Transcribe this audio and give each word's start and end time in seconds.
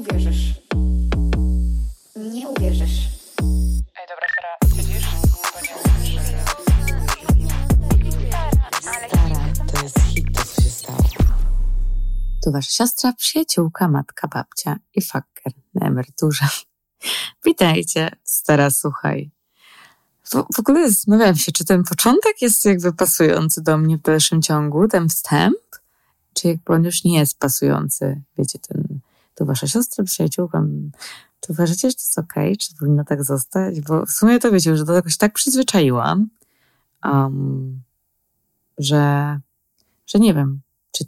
uwierzysz. 0.00 0.54
Nie 2.16 2.48
uwierzysz. 2.48 3.08
Ej, 3.96 4.06
dobra, 4.08 4.26
Sara, 4.34 4.74
nie 4.84 5.00
Stara, 9.08 9.52
to 9.72 9.82
jest 9.82 9.98
hit, 10.00 10.26
to 10.36 10.44
co 10.44 10.62
się 10.62 10.70
stało. 10.70 10.98
Tu 12.44 12.52
wasza 12.52 12.70
siostra, 12.70 13.12
przyjaciółka, 13.12 13.88
matka, 13.88 14.28
babcia 14.28 14.76
i 14.94 15.02
fakker 15.02 15.52
na 15.74 15.86
emeryturze. 15.86 16.44
Witajcie, 17.44 18.10
stara, 18.24 18.70
słuchaj. 18.70 19.30
W, 20.24 20.54
w 20.54 20.58
ogóle 20.58 20.90
zastanawiam 20.90 21.36
się, 21.36 21.52
czy 21.52 21.64
ten 21.64 21.84
początek 21.84 22.42
jest 22.42 22.64
jakby 22.64 22.92
pasujący 22.92 23.62
do 23.62 23.78
mnie 23.78 23.98
w 23.98 24.02
dalszym 24.02 24.42
ciągu, 24.42 24.88
ten 24.88 25.08
wstęp, 25.08 25.56
czy 26.34 26.48
jakby 26.48 26.72
on 26.72 26.84
już 26.84 27.04
nie 27.04 27.18
jest 27.18 27.38
pasujący. 27.38 28.22
Wiecie, 28.38 28.58
ten, 28.58 28.89
tu 29.40 29.46
wasza 29.46 29.66
siostra, 29.66 30.04
przyjaciółka, 30.04 30.62
czy 31.40 31.52
uważacie, 31.52 31.90
że 31.90 31.94
to 31.94 32.00
jest 32.00 32.18
okej, 32.18 32.44
okay? 32.44 32.56
czy 32.56 32.74
powinno 32.74 33.04
tak 33.04 33.24
zostać? 33.24 33.80
Bo 33.80 34.06
w 34.06 34.10
sumie 34.10 34.38
to 34.38 34.50
wiecie, 34.50 34.76
że 34.76 34.84
do 34.84 34.94
tego 34.94 35.10
się 35.10 35.16
tak 35.16 35.32
przyzwyczaiłam, 35.32 36.28
um, 37.04 37.82
że, 38.78 39.40
że 40.06 40.18
nie 40.18 40.34
wiem, 40.34 40.60
czy, 40.92 41.04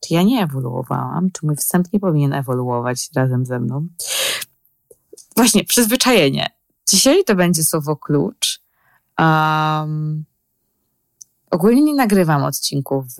czy 0.00 0.14
ja 0.14 0.22
nie 0.22 0.42
ewoluowałam, 0.42 1.30
czy 1.30 1.46
mój 1.46 1.56
wstęp 1.56 1.92
nie 1.92 2.00
powinien 2.00 2.32
ewoluować 2.32 3.08
razem 3.16 3.46
ze 3.46 3.60
mną. 3.60 3.86
Właśnie, 5.36 5.64
przyzwyczajenie. 5.64 6.46
Dzisiaj 6.88 7.24
to 7.24 7.34
będzie 7.34 7.64
słowo 7.64 7.96
klucz. 7.96 8.60
Um, 9.18 10.24
ogólnie 11.50 11.82
nie 11.82 11.94
nagrywam 11.94 12.44
odcinków 12.44 13.06
w, 13.06 13.18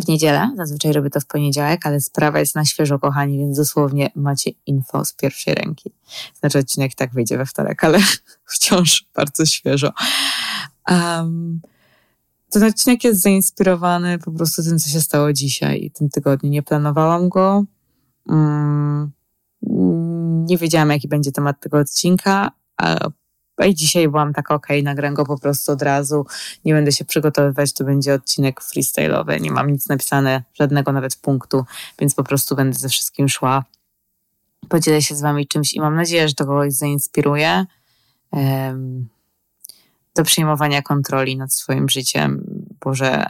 w 0.00 0.08
niedzielę. 0.08 0.50
Zazwyczaj 0.56 0.92
robię 0.92 1.10
to 1.10 1.20
w 1.20 1.26
poniedziałek, 1.26 1.86
ale 1.86 2.00
sprawa 2.00 2.38
jest 2.38 2.54
na 2.54 2.64
świeżo, 2.64 2.98
kochani, 2.98 3.38
więc 3.38 3.56
dosłownie 3.56 4.10
macie 4.14 4.50
info 4.66 5.04
z 5.04 5.12
pierwszej 5.12 5.54
ręki. 5.54 5.92
Znaczy, 6.40 6.58
odcinek 6.58 6.94
tak 6.94 7.12
wyjdzie 7.12 7.38
we 7.38 7.46
wtorek, 7.46 7.84
ale 7.84 7.98
wciąż 8.54 9.06
bardzo 9.14 9.46
świeżo. 9.46 9.92
Um, 10.90 11.60
ten 12.50 12.64
odcinek 12.64 13.04
jest 13.04 13.20
zainspirowany 13.20 14.18
po 14.18 14.32
prostu 14.32 14.62
tym, 14.62 14.78
co 14.78 14.90
się 14.90 15.00
stało 15.00 15.32
dzisiaj 15.32 15.84
i 15.84 15.90
tym 15.90 16.08
tygodniu. 16.08 16.50
Nie 16.50 16.62
planowałam 16.62 17.28
go. 17.28 17.64
Um, 18.26 19.12
nie 20.46 20.58
wiedziałam, 20.58 20.90
jaki 20.90 21.08
będzie 21.08 21.32
temat 21.32 21.60
tego 21.60 21.78
odcinka, 21.78 22.50
i 23.64 23.74
dzisiaj 23.74 24.08
byłam 24.08 24.32
taka, 24.32 24.54
okej, 24.54 24.80
okay, 24.80 24.82
nagram 24.82 25.14
go 25.14 25.24
po 25.24 25.38
prostu 25.38 25.72
od 25.72 25.82
razu, 25.82 26.26
nie 26.64 26.74
będę 26.74 26.92
się 26.92 27.04
przygotowywać, 27.04 27.72
to 27.72 27.84
będzie 27.84 28.14
odcinek 28.14 28.60
freestyle'owy, 28.60 29.40
nie 29.40 29.50
mam 29.50 29.70
nic 29.70 29.88
napisane, 29.88 30.42
żadnego 30.54 30.92
nawet 30.92 31.16
punktu, 31.16 31.64
więc 31.98 32.14
po 32.14 32.24
prostu 32.24 32.56
będę 32.56 32.78
ze 32.78 32.88
wszystkim 32.88 33.28
szła. 33.28 33.64
Podzielę 34.68 35.02
się 35.02 35.14
z 35.14 35.20
wami 35.20 35.46
czymś 35.46 35.74
i 35.74 35.80
mam 35.80 35.94
nadzieję, 35.94 36.28
że 36.28 36.34
to 36.34 36.46
kogoś 36.46 36.72
zainspiruje 36.72 37.66
um, 38.30 39.08
do 40.16 40.24
przejmowania 40.24 40.82
kontroli 40.82 41.36
nad 41.36 41.54
swoim 41.54 41.88
życiem, 41.88 42.44
bo 42.80 42.94
że 42.94 43.26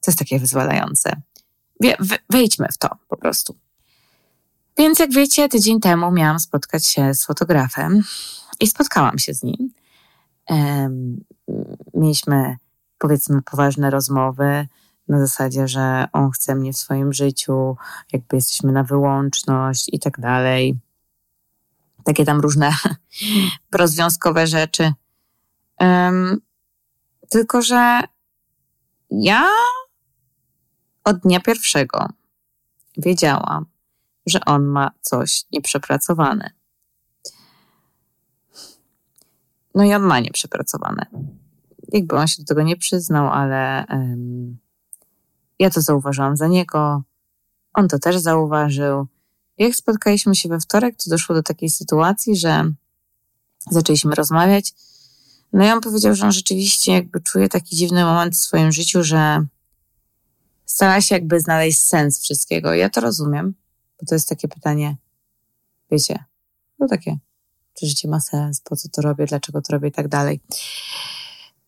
to 0.00 0.10
jest 0.10 0.18
takie 0.18 0.38
wyzwalające. 0.38 1.20
Wejdźmy 2.30 2.68
w 2.72 2.78
to 2.78 2.88
po 3.08 3.16
prostu. 3.16 3.56
Więc 4.76 4.98
jak 4.98 5.12
wiecie, 5.12 5.48
tydzień 5.48 5.80
temu 5.80 6.12
miałam 6.12 6.40
spotkać 6.40 6.86
się 6.86 7.14
z 7.14 7.24
fotografem 7.24 8.02
i 8.60 8.66
spotkałam 8.66 9.18
się 9.18 9.34
z 9.34 9.42
nim. 9.42 9.72
Mieliśmy, 11.94 12.56
powiedzmy, 12.98 13.42
poważne 13.42 13.90
rozmowy 13.90 14.68
na 15.08 15.18
zasadzie, 15.18 15.68
że 15.68 16.06
on 16.12 16.30
chce 16.30 16.54
mnie 16.54 16.72
w 16.72 16.76
swoim 16.76 17.12
życiu, 17.12 17.76
jakby 18.12 18.36
jesteśmy 18.36 18.72
na 18.72 18.84
wyłączność 18.84 19.90
i 19.92 19.98
tak 19.98 20.20
dalej. 20.20 20.78
Takie 22.04 22.24
tam 22.24 22.40
różne 22.40 22.72
rozwiązkowe 23.72 24.46
rzeczy. 24.46 24.92
Um, 25.80 26.40
tylko, 27.30 27.62
że 27.62 28.00
ja 29.10 29.48
od 31.04 31.18
dnia 31.18 31.40
pierwszego 31.40 32.08
wiedziałam, 32.96 33.66
że 34.26 34.44
on 34.44 34.64
ma 34.64 34.90
coś 35.00 35.44
nieprzepracowane. 35.52 36.50
No 39.74 39.84
i 39.84 39.94
on 39.94 40.02
ma 40.02 40.20
nieprzepracowane. 40.20 41.06
Jakby 41.92 42.16
on 42.16 42.26
się 42.26 42.42
do 42.42 42.46
tego 42.46 42.62
nie 42.62 42.76
przyznał, 42.76 43.28
ale 43.28 43.84
um, 43.90 44.58
ja 45.58 45.70
to 45.70 45.80
zauważyłam 45.80 46.36
za 46.36 46.46
niego. 46.46 47.02
On 47.74 47.88
to 47.88 47.98
też 47.98 48.18
zauważył. 48.18 49.06
Jak 49.58 49.74
spotkaliśmy 49.74 50.34
się 50.34 50.48
we 50.48 50.60
wtorek, 50.60 50.96
to 51.04 51.10
doszło 51.10 51.34
do 51.34 51.42
takiej 51.42 51.70
sytuacji, 51.70 52.36
że 52.36 52.72
zaczęliśmy 53.70 54.14
rozmawiać. 54.14 54.74
No 55.52 55.66
i 55.66 55.70
on 55.70 55.80
powiedział, 55.80 56.14
że 56.14 56.26
on 56.26 56.32
rzeczywiście 56.32 56.92
jakby 56.92 57.20
czuje 57.20 57.48
taki 57.48 57.76
dziwny 57.76 58.04
moment 58.04 58.34
w 58.34 58.38
swoim 58.38 58.72
życiu, 58.72 59.04
że 59.04 59.46
stara 60.66 61.00
się 61.00 61.14
jakby 61.14 61.40
znaleźć 61.40 61.78
sens 61.78 62.20
wszystkiego. 62.22 62.74
Ja 62.74 62.90
to 62.90 63.00
rozumiem. 63.00 63.54
Bo 64.00 64.06
to 64.08 64.14
jest 64.14 64.28
takie 64.28 64.48
pytanie, 64.48 64.96
wiecie, 65.90 66.24
no 66.78 66.88
takie, 66.88 67.18
czy 67.74 67.86
życie 67.86 68.08
ma 68.08 68.20
sens, 68.20 68.60
po 68.60 68.76
co 68.76 68.88
to 68.88 69.02
robię, 69.02 69.26
dlaczego 69.26 69.62
to 69.62 69.72
robię 69.72 69.88
i 69.88 69.92
tak 69.92 70.08
dalej. 70.08 70.40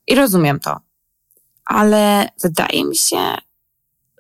I 0.07 0.15
rozumiem 0.15 0.61
to. 0.61 0.81
Ale 1.65 2.29
wydaje 2.43 2.85
mi 2.85 2.97
się, 2.97 3.35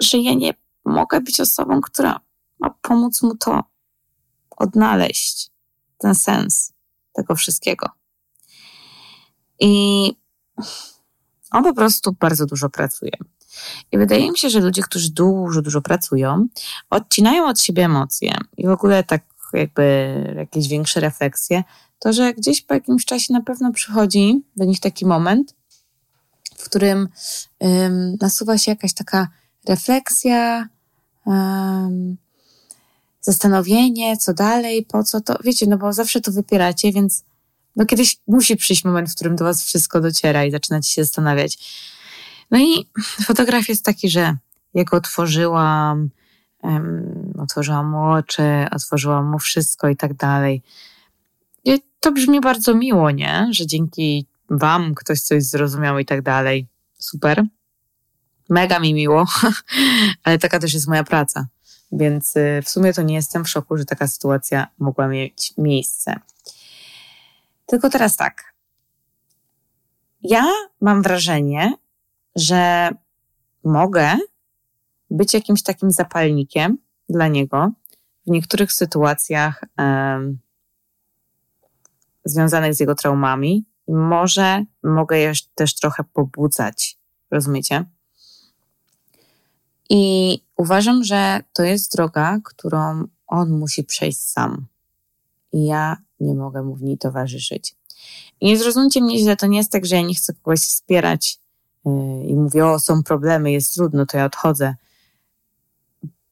że 0.01 0.19
ja 0.19 0.35
nie 0.35 0.55
mogę 0.85 1.21
być 1.21 1.41
osobą, 1.41 1.81
która 1.81 2.21
ma 2.59 2.71
pomóc 2.83 3.23
mu 3.23 3.37
to 3.37 3.65
odnaleźć, 4.51 5.51
ten 5.99 6.15
sens 6.15 6.73
tego 7.13 7.35
wszystkiego. 7.35 7.89
I 9.61 10.13
on 11.51 11.65
po 11.65 11.75
prostu 11.75 12.13
bardzo 12.13 12.47
dużo 12.47 12.69
pracuje. 12.69 13.13
I 13.93 13.99
wydaje 13.99 14.31
mi 14.31 14.39
się, 14.39 14.51
że 14.51 14.61
ludzie, 14.61 14.83
którzy 14.83 15.11
dużo, 15.11 15.63
dużo 15.63 15.83
pracują, 15.83 16.47
odcinają 16.91 17.49
od 17.49 17.61
siebie 17.61 17.85
emocje 17.85 18.39
i 18.57 18.67
w 18.67 18.71
ogóle 18.71 19.05
tak 19.05 19.23
jakby 19.53 20.35
jakieś 20.37 20.69
większe 20.69 21.01
refleksje, 21.01 21.65
to 21.99 22.13
że 22.13 22.35
gdzieś 22.35 22.63
po 22.63 22.75
jakimś 22.75 23.05
czasie 23.05 23.33
na 23.33 23.43
pewno 23.43 23.73
przychodzi 23.73 24.43
do 24.57 24.65
nich 24.65 24.81
taki 24.81 25.07
moment, 25.07 25.55
w 26.57 26.65
którym 26.65 27.09
nasuwa 28.21 28.59
się 28.59 28.71
jakaś 28.71 28.95
taka 28.95 29.29
refleksja, 29.69 30.69
zastanowienie, 33.21 34.17
co 34.17 34.35
dalej, 34.35 34.87
po 34.87 35.05
co 35.05 35.21
to, 35.21 35.37
wiecie, 35.45 35.67
no 35.67 35.79
bo 35.79 35.93
zawsze 35.93 36.21
to 36.21 36.33
wypieracie, 36.33 36.93
więc 36.93 37.25
no 37.77 37.87
kiedyś 37.87 38.21
musi 38.27 38.57
przyjść 38.57 38.85
moment, 38.85 39.11
w 39.11 39.15
którym 39.15 39.37
do 39.37 39.45
was 39.45 39.65
wszystko 39.65 40.01
dociera 40.01 40.45
i 40.45 40.51
zaczynacie 40.51 40.93
się 40.93 41.05
zastanawiać. 41.05 41.59
No 42.51 42.59
i 42.59 42.87
fotograf 42.99 43.69
jest 43.69 43.85
taki, 43.85 44.11
że 44.11 44.37
jak 44.75 44.95
otworzyłam, 44.95 46.11
um, 46.63 47.33
otworzyłam 47.39 47.91
mu 47.91 48.11
oczy, 48.11 48.67
otworzyłam 48.71 49.31
mu 49.31 49.39
wszystko 49.39 49.89
i 49.89 49.97
tak 49.97 50.15
dalej. 50.15 50.63
I 51.65 51.83
to 52.01 52.13
brzmi 52.13 52.41
bardzo 52.41 52.75
miło, 52.75 53.11
nie? 53.11 53.49
Że 53.51 53.67
dzięki 53.67 54.27
wam 54.51 54.95
ktoś 54.95 55.21
coś 55.21 55.45
zrozumiał 55.45 55.99
i 55.99 56.05
tak 56.05 56.23
dalej. 56.23 56.67
Super. 56.99 57.45
Mega 58.49 58.79
mi 58.79 58.95
miło, 58.95 59.25
ale 60.25 60.39
taka 60.39 60.59
też 60.59 60.75
jest 60.75 60.89
moja 60.89 61.05
praca. 61.05 61.47
Więc 61.93 62.37
y, 62.37 62.63
w 62.65 62.71
sumie 62.71 62.93
to 62.93 63.03
nie 63.03 63.15
jestem 63.15 63.45
w 63.45 63.49
szoku, 63.49 63.77
że 63.77 63.85
taka 63.85 64.07
sytuacja 64.07 64.67
mogła 64.79 65.09
mieć 65.09 65.55
miejsce. 65.59 66.21
Tylko 67.67 67.91
teraz 67.91 68.17
tak. 68.17 68.55
Ja 70.23 70.47
mam 70.81 71.03
wrażenie, 71.03 71.75
że 72.37 72.91
mogę 73.65 74.17
być 75.11 75.35
jakimś 75.35 75.63
takim 75.63 75.91
zapalnikiem 75.91 76.79
dla 77.09 77.29
niego 77.29 77.71
w 78.27 78.31
niektórych 78.31 78.73
sytuacjach 78.73 79.65
um, 79.79 80.39
związanych 82.25 82.75
z 82.75 82.81
jego 82.81 82.95
traumami. 82.95 83.65
Może 83.89 84.65
mogę 84.83 85.19
je 85.19 85.33
też 85.55 85.75
trochę 85.75 86.05
pobudzać, 86.05 86.99
rozumiecie? 87.31 87.85
I 89.91 90.39
uważam, 90.57 91.05
że 91.05 91.41
to 91.53 91.63
jest 91.63 91.93
droga, 91.93 92.39
którą 92.45 93.05
on 93.27 93.51
musi 93.51 93.85
przejść 93.85 94.21
sam. 94.21 94.67
I 95.53 95.67
ja 95.67 95.97
nie 96.21 96.35
mogę 96.35 96.63
mu 96.63 96.75
w 96.75 96.83
niej 96.83 96.99
towarzyszyć. 96.99 97.77
I 98.41 98.47
nie 98.47 98.59
zrozumcie 98.59 99.01
mnie 99.01 99.19
źle, 99.19 99.37
to 99.37 99.47
nie 99.47 99.59
jest 99.59 99.73
tak, 99.73 99.87
że 99.87 99.97
ja 99.97 100.03
nie 100.03 100.15
chcę 100.15 100.35
kogoś 100.35 100.61
wspierać 100.61 101.39
i 102.27 102.35
mówię, 102.37 102.67
o, 102.67 102.79
są 102.79 103.03
problemy, 103.03 103.53
jest 103.53 103.75
trudno, 103.75 104.07
to 104.07 104.17
ja 104.17 104.25
odchodzę. 104.25 104.75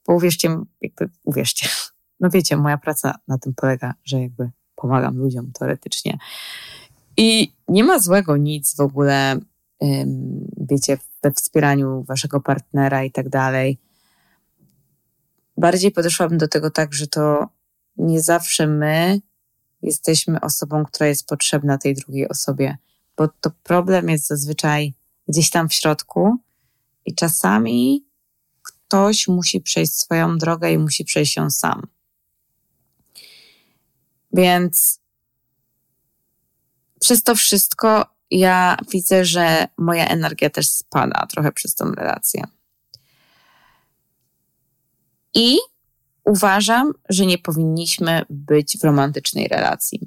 Bo 0.07 0.15
uwierzcie, 0.15 0.57
jakby, 0.81 1.09
uwierzcie, 1.25 1.69
no 2.21 2.31
wiecie, 2.31 2.57
moja 2.57 2.79
praca 2.79 3.15
na 3.29 3.39
tym 3.39 3.55
polega, 3.55 3.95
że 4.05 4.21
jakby 4.21 4.51
pomagam 4.77 5.17
ludziom 5.17 5.53
teoretycznie. 5.53 6.19
I 7.17 7.53
nie 7.69 7.85
ma 7.85 7.99
złego 7.99 8.37
nic 8.37 8.77
w 8.77 8.81
ogóle, 8.81 9.39
wiecie, 10.57 10.99
we 11.23 11.33
wspieraniu 11.33 12.03
waszego 12.03 12.41
partnera 12.41 13.05
i 13.05 13.11
tak 13.11 13.29
dalej. 13.29 13.79
bardziej 15.57 15.91
podeszłabym 15.91 16.39
do 16.39 16.49
tego 16.49 16.71
tak, 16.71 16.95
że 16.95 17.07
to 17.07 17.49
nie 17.97 18.23
zawsze 18.23 18.67
my 18.67 19.21
jesteśmy 19.83 20.41
osobą, 20.41 20.85
która 20.85 21.07
jest 21.07 21.27
potrzebna 21.27 21.79
tej 21.79 21.95
drugiej 21.95 22.29
osobie, 22.29 22.77
bo 23.17 23.29
to 23.29 23.51
problem 23.63 24.09
jest 24.09 24.27
zazwyczaj 24.27 24.95
gdzieś 25.29 25.51
tam 25.51 25.69
w 25.69 25.75
środku 25.75 26.37
i 27.05 27.15
czasami 27.15 28.07
ktoś 28.63 29.29
musi 29.29 29.61
przejść 29.61 29.93
swoją 29.93 30.39
drogę 30.39 30.73
i 30.73 30.79
musi 30.79 31.05
przejść 31.05 31.37
ją 31.37 31.51
sam. 31.51 31.83
Więc 34.33 35.01
przez 37.01 37.23
to 37.23 37.35
wszystko 37.35 38.07
ja 38.31 38.77
widzę, 38.91 39.25
że 39.25 39.69
moja 39.79 40.09
energia 40.09 40.51
też 40.51 40.69
spada 40.69 41.27
trochę 41.27 41.53
przez 41.53 41.75
tą 41.75 41.93
relację. 41.93 42.45
I 45.35 45.59
uważam, 46.25 46.93
że 47.09 47.27
nie 47.27 47.39
powinniśmy 47.39 48.25
być 48.31 48.79
w 48.79 48.85
romantycznej 48.85 49.49
relacji. 49.49 50.01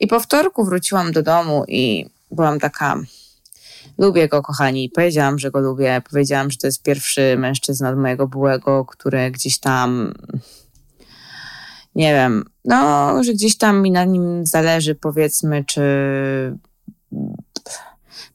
I 0.00 0.06
po 0.06 0.20
wtorku 0.20 0.64
wróciłam 0.64 1.12
do 1.12 1.22
domu 1.22 1.64
i 1.68 2.06
byłam 2.30 2.60
taka, 2.60 3.00
lubię 3.98 4.28
go, 4.28 4.42
kochani. 4.42 4.90
Powiedziałam, 4.94 5.38
że 5.38 5.50
go 5.50 5.60
lubię. 5.60 6.02
Powiedziałam, 6.10 6.50
że 6.50 6.56
to 6.56 6.66
jest 6.66 6.82
pierwszy 6.82 7.36
mężczyzna 7.38 7.90
od 7.90 7.98
mojego 7.98 8.28
byłego, 8.28 8.84
który 8.84 9.30
gdzieś 9.30 9.58
tam, 9.58 10.14
nie 11.94 12.14
wiem, 12.14 12.44
no, 12.64 13.24
że 13.24 13.32
gdzieś 13.32 13.56
tam 13.56 13.82
mi 13.82 13.90
na 13.90 14.04
nim 14.04 14.46
zależy, 14.46 14.94
powiedzmy, 14.94 15.64
czy 15.64 15.82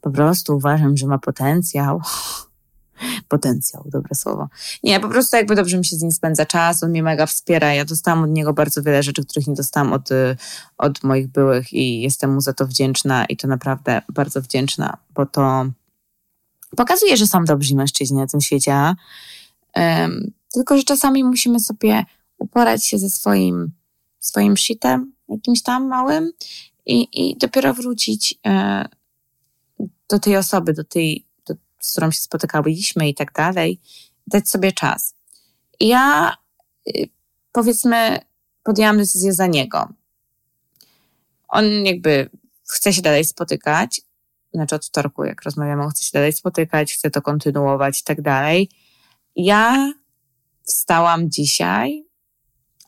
po 0.02 0.12
prostu 0.12 0.56
uważam, 0.56 0.98
że 0.98 1.08
ma 1.08 1.18
potencjał. 1.18 2.02
Potencjał, 3.28 3.84
dobre 3.86 4.16
słowo. 4.16 4.48
Nie, 4.84 5.00
po 5.00 5.10
prostu 5.10 5.38
jakby 5.38 5.56
dobrze 5.56 5.78
mi 5.78 5.86
się 5.86 5.96
z 5.96 6.02
nim 6.02 6.12
spędza 6.12 6.46
czas, 6.46 6.84
on 6.84 6.90
mnie 6.90 7.04
mega 7.04 7.26
wspiera. 7.26 7.74
Ja 7.74 7.86
dostałam 7.86 8.24
od 8.24 8.30
niego 8.30 8.54
bardzo 8.54 8.82
wiele 8.84 9.04
rzeczy, 9.04 9.26
których 9.26 9.48
nie 9.48 9.54
dostałam 9.54 9.94
od, 9.94 10.10
od 10.78 11.04
moich 11.04 11.28
byłych 11.28 11.74
i 11.74 12.02
jestem 12.02 12.34
mu 12.34 12.42
za 12.42 12.54
to 12.54 12.68
wdzięczna 12.68 13.26
i 13.26 13.38
to 13.38 13.48
naprawdę 13.48 14.02
bardzo 14.14 14.42
wdzięczna, 14.42 14.98
bo 15.14 15.26
to 15.26 15.66
pokazuje, 16.78 17.18
że 17.18 17.28
są 17.28 17.46
dobrzy 17.46 17.76
mężczyźni 17.76 18.18
na 18.18 18.28
tym 18.28 18.42
świecie. 18.42 18.96
Um, 19.76 20.32
tylko, 20.54 20.78
że 20.78 20.84
czasami 20.84 21.24
musimy 21.24 21.60
sobie 21.60 22.06
uporać 22.38 22.86
się 22.86 23.00
ze 23.00 23.10
swoim, 23.10 23.72
swoim 24.20 24.58
shitem, 24.58 25.14
jakimś 25.30 25.62
tam 25.62 25.88
małym 25.88 26.32
i, 26.86 27.08
i 27.14 27.38
dopiero 27.38 27.74
wrócić 27.74 28.36
e, 28.46 28.86
do 30.10 30.20
tej 30.20 30.38
osoby, 30.38 30.74
do 30.74 30.84
tej, 30.84 31.25
z 31.86 31.92
którą 31.92 32.12
się 32.12 32.20
spotykałyśmy 32.20 33.10
i 33.10 33.16
tak 33.16 33.32
dalej, 33.32 33.80
dać 34.28 34.50
sobie 34.50 34.72
czas. 34.72 35.16
Ja, 35.80 36.38
y, 36.90 37.10
powiedzmy, 37.52 38.20
podjęłam 38.64 38.98
decyzję 38.98 39.34
za 39.34 39.48
niego. 39.48 39.88
On 41.48 41.66
jakby 41.86 42.30
chce 42.70 42.94
się 42.94 43.02
dalej 43.02 43.26
spotykać, 43.26 44.02
znaczy 44.54 44.76
od 44.76 44.86
wtorku, 44.86 45.24
jak 45.24 45.44
rozmawiamy, 45.44 45.84
on 45.84 45.90
chce 45.90 46.04
się 46.04 46.12
dalej 46.14 46.34
spotykać, 46.34 46.94
chce 46.94 47.12
to 47.12 47.22
kontynuować 47.22 48.02
i 48.02 48.04
tak 48.04 48.22
dalej. 48.22 48.70
Ja 49.36 49.94
wstałam 50.64 51.32
dzisiaj 51.32 52.05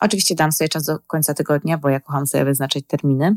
Oczywiście 0.00 0.34
dam 0.34 0.52
sobie 0.52 0.68
czas 0.68 0.84
do 0.84 0.98
końca 0.98 1.34
tygodnia, 1.34 1.78
bo 1.78 1.88
ja 1.88 2.00
kocham 2.00 2.26
sobie 2.26 2.44
wyznaczyć 2.44 2.86
terminy. 2.86 3.36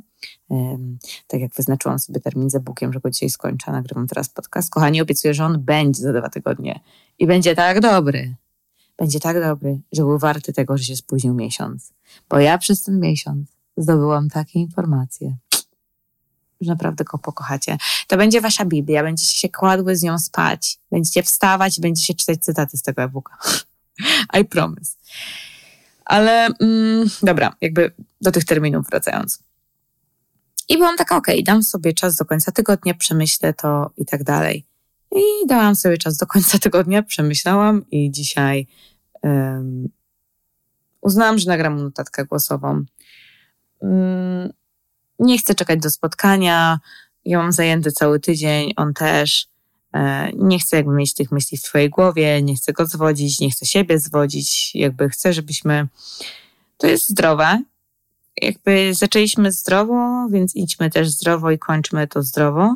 Tak 1.27 1.41
jak 1.41 1.55
wyznaczyłam 1.55 1.99
sobie 1.99 2.19
termin 2.19 2.49
ze 2.49 2.59
Bukiem, 2.59 2.93
że 2.93 2.99
go 2.99 3.09
dzisiaj 3.09 3.29
skończę, 3.29 3.71
nagrywam 3.71 4.07
teraz 4.07 4.29
podcast. 4.29 4.69
Kochani, 4.69 5.01
obiecuję, 5.01 5.33
że 5.33 5.45
on 5.45 5.59
będzie 5.59 6.01
za 6.01 6.13
dwa 6.13 6.29
tygodnie 6.29 6.79
i 7.19 7.27
będzie 7.27 7.55
tak 7.55 7.79
dobry. 7.79 8.35
Będzie 8.97 9.19
tak 9.19 9.41
dobry, 9.41 9.81
że 9.91 10.01
był 10.01 10.19
warty 10.19 10.53
tego, 10.53 10.77
że 10.77 10.83
się 10.83 10.95
spóźnił 10.95 11.33
miesiąc. 11.33 11.93
Bo 12.29 12.39
ja 12.39 12.57
przez 12.57 12.83
ten 12.83 12.99
miesiąc 12.99 13.49
zdobyłam 13.77 14.29
takie 14.29 14.59
informacje, 14.59 15.37
że 16.61 16.71
naprawdę 16.71 17.03
go 17.03 17.17
pokochacie. 17.17 17.77
To 18.07 18.17
będzie 18.17 18.41
wasza 18.41 18.65
Biblia, 18.65 19.03
będziecie 19.03 19.33
się 19.33 19.49
kładły 19.49 19.95
z 19.95 20.03
nią 20.03 20.19
spać, 20.19 20.79
będziecie 20.91 21.23
wstawać 21.23 21.79
będziecie 21.79 22.13
czytać 22.13 22.43
cytaty 22.43 22.77
z 22.77 22.81
tego 22.81 23.01
e-booka. 23.01 23.37
I 24.39 24.45
promise. 24.45 24.97
Ale 26.05 26.47
mm, 26.59 27.09
dobra, 27.23 27.55
jakby 27.61 27.91
do 28.21 28.31
tych 28.31 28.45
terminów 28.45 28.87
wracając. 28.89 29.43
I 30.69 30.77
byłam 30.77 30.97
taka, 30.97 31.17
okej, 31.17 31.35
okay, 31.35 31.43
dam 31.43 31.63
sobie 31.63 31.93
czas 31.93 32.15
do 32.15 32.25
końca 32.25 32.51
tygodnia, 32.51 32.93
przemyślę 32.93 33.53
to 33.53 33.91
i 33.97 34.05
tak 34.05 34.23
dalej. 34.23 34.65
I 35.15 35.47
dałam 35.47 35.75
sobie 35.75 35.97
czas 35.97 36.17
do 36.17 36.25
końca 36.25 36.59
tygodnia, 36.65 37.03
przemyślałam 37.03 37.89
i 37.91 38.11
dzisiaj 38.11 38.67
um, 39.21 39.89
uznałam, 41.01 41.39
że 41.39 41.49
nagram 41.49 41.83
notatkę 41.83 42.25
głosową. 42.25 42.83
Um, 43.79 44.53
nie 45.19 45.37
chcę 45.37 45.55
czekać 45.55 45.79
do 45.79 45.89
spotkania. 45.89 46.79
Ja 47.25 47.37
mam 47.37 47.51
zajęty 47.51 47.91
cały 47.91 48.19
tydzień, 48.19 48.73
on 48.75 48.93
też. 48.93 49.50
E, 49.93 50.31
nie 50.33 50.59
chcę 50.59 50.77
jakby 50.77 50.93
mieć 50.93 51.13
tych 51.13 51.31
myśli 51.31 51.57
w 51.57 51.61
twojej 51.61 51.89
głowie, 51.89 52.41
nie 52.41 52.55
chcę 52.55 52.73
go 52.73 52.85
zwodzić, 52.85 53.39
nie 53.39 53.51
chcę 53.51 53.65
siebie 53.65 53.99
zwodzić, 53.99 54.75
jakby 54.75 55.09
chcę, 55.09 55.33
żebyśmy, 55.33 55.87
to 56.77 56.87
jest 56.87 57.09
zdrowe, 57.09 57.63
jakby 58.41 58.93
zaczęliśmy 58.93 59.51
zdrowo, 59.51 60.27
więc 60.29 60.55
idźmy 60.55 60.89
też 60.89 61.09
zdrowo 61.09 61.51
i 61.51 61.59
kończmy 61.59 62.07
to 62.07 62.23
zdrowo, 62.23 62.75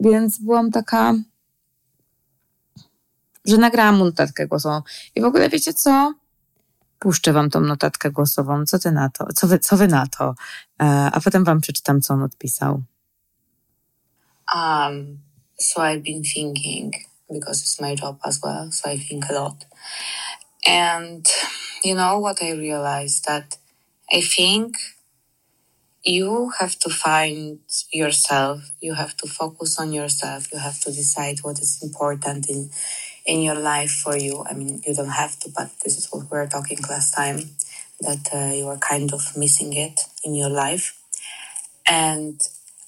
więc 0.00 0.38
byłam 0.38 0.70
taka, 0.70 1.14
że 3.44 3.56
nagrałam 3.56 3.96
mu 3.96 4.04
notatkę 4.04 4.46
głosową 4.46 4.82
i 5.14 5.20
w 5.20 5.24
ogóle 5.24 5.48
wiecie 5.48 5.74
co? 5.74 6.14
Puszczę 6.98 7.32
wam 7.32 7.50
tą 7.50 7.60
notatkę 7.60 8.10
głosową, 8.10 8.66
co 8.66 8.78
ty 8.78 8.92
na 8.92 9.10
to, 9.10 9.26
co 9.34 9.46
wy, 9.46 9.58
co 9.58 9.76
wy 9.76 9.88
na 9.88 10.06
to, 10.06 10.34
e, 10.82 10.84
a 11.12 11.20
potem 11.20 11.44
wam 11.44 11.60
przeczytam, 11.60 12.00
co 12.00 12.14
on 12.14 12.22
odpisał. 12.22 12.82
Um. 14.54 15.23
So 15.58 15.82
I've 15.82 16.02
been 16.02 16.22
thinking 16.24 16.94
because 17.32 17.62
it's 17.62 17.80
my 17.80 17.94
job 17.94 18.20
as 18.24 18.40
well. 18.42 18.70
So 18.70 18.90
I 18.90 18.98
think 18.98 19.24
a 19.28 19.34
lot. 19.34 19.64
And 20.66 21.26
you 21.82 21.94
know 21.94 22.18
what 22.18 22.42
I 22.42 22.52
realized 22.52 23.24
that 23.26 23.56
I 24.12 24.20
think 24.20 24.76
you 26.04 26.52
have 26.58 26.78
to 26.80 26.90
find 26.90 27.58
yourself. 27.92 28.70
You 28.80 28.94
have 28.94 29.16
to 29.18 29.26
focus 29.26 29.78
on 29.78 29.92
yourself. 29.92 30.52
You 30.52 30.58
have 30.58 30.78
to 30.80 30.92
decide 30.92 31.38
what 31.42 31.60
is 31.60 31.82
important 31.82 32.48
in 32.48 32.70
in 33.26 33.42
your 33.42 33.56
life 33.56 33.92
for 34.04 34.16
you. 34.18 34.44
I 34.50 34.54
mean, 34.54 34.82
you 34.86 34.94
don't 34.94 35.08
have 35.24 35.38
to, 35.40 35.50
but 35.50 35.70
this 35.84 35.98
is 35.98 36.08
what 36.12 36.30
we 36.30 36.38
were 36.38 36.46
talking 36.46 36.78
last 36.90 37.12
time 37.14 37.40
that 38.00 38.28
uh, 38.34 38.52
you 38.54 38.68
are 38.68 38.78
kind 38.78 39.12
of 39.14 39.22
missing 39.36 39.72
it 39.74 40.00
in 40.24 40.34
your 40.34 40.50
life. 40.50 40.98
And 41.86 42.40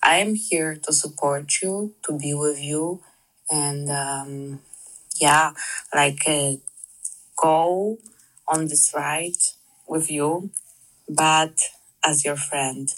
I 0.07 0.19
am 0.19 0.37
here 0.37 0.77
to 0.85 0.93
support 0.93 1.61
you, 1.61 1.95
to 2.05 2.17
be 2.17 2.33
with 2.33 2.61
you, 2.61 3.03
and 3.51 3.91
um, 3.91 4.61
yeah, 5.21 5.51
like 5.93 6.21
uh, 6.29 6.53
go 7.37 7.99
on 8.47 8.69
this 8.69 8.93
ride 8.95 9.43
with 9.89 10.09
you, 10.09 10.51
but 11.09 11.59
as 12.05 12.25
your 12.25 12.37
friend. 12.37 12.89